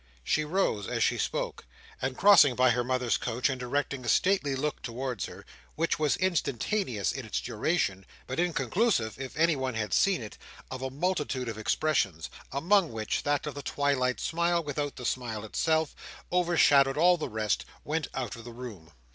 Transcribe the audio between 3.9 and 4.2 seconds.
a